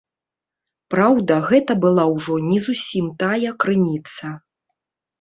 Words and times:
Праўда, 0.93 1.33
гэта 1.51 1.77
была 1.85 2.03
ўжо 2.15 2.41
не 2.49 2.59
зусім 2.71 3.13
тая 3.23 3.49
крыніца. 3.63 4.37